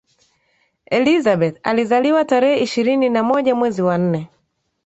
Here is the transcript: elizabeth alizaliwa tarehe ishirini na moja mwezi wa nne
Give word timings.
elizabeth 0.85 1.59
alizaliwa 1.63 2.25
tarehe 2.25 2.63
ishirini 2.63 3.09
na 3.09 3.23
moja 3.23 3.55
mwezi 3.55 3.81
wa 3.81 3.97
nne 3.97 4.29